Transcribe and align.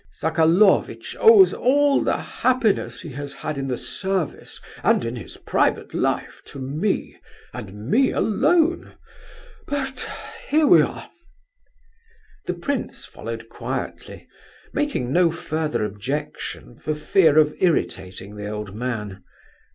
Sokolovitch 0.11 1.15
owes 1.19 1.53
all 1.53 2.03
the 2.03 2.17
happiness 2.17 3.01
he 3.01 3.09
has 3.09 3.33
had 3.35 3.55
in 3.55 3.67
the 3.67 3.77
service 3.77 4.59
and 4.83 5.05
in 5.05 5.15
his 5.15 5.37
private 5.37 5.93
life 5.93 6.41
to 6.45 6.57
me, 6.59 7.17
and 7.53 7.75
me 7.87 8.09
alone, 8.09 8.95
but... 9.67 10.09
here 10.47 10.65
we 10.65 10.81
are." 10.81 11.07
The 12.47 12.55
prince 12.55 13.05
followed 13.05 13.47
quietly, 13.47 14.27
making 14.73 15.13
no 15.13 15.29
further 15.29 15.85
objection 15.85 16.79
for 16.79 16.95
fear 16.95 17.37
of 17.37 17.53
irritating 17.59 18.35
the 18.35 18.49
old 18.49 18.73
man. 18.73 19.23